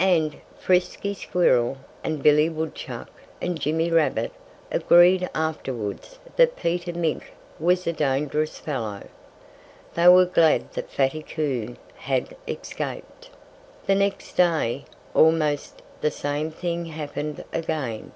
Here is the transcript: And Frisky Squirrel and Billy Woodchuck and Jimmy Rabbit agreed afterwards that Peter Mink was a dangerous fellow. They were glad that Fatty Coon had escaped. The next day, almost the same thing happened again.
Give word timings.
And 0.00 0.34
Frisky 0.58 1.14
Squirrel 1.14 1.76
and 2.02 2.20
Billy 2.20 2.48
Woodchuck 2.48 3.08
and 3.40 3.60
Jimmy 3.60 3.92
Rabbit 3.92 4.32
agreed 4.72 5.30
afterwards 5.36 6.18
that 6.34 6.56
Peter 6.56 6.92
Mink 6.92 7.32
was 7.60 7.86
a 7.86 7.92
dangerous 7.92 8.58
fellow. 8.58 9.04
They 9.94 10.08
were 10.08 10.24
glad 10.26 10.72
that 10.72 10.90
Fatty 10.90 11.22
Coon 11.22 11.78
had 11.94 12.34
escaped. 12.48 13.30
The 13.86 13.94
next 13.94 14.32
day, 14.32 14.84
almost 15.14 15.80
the 16.00 16.10
same 16.10 16.50
thing 16.50 16.86
happened 16.86 17.44
again. 17.52 18.10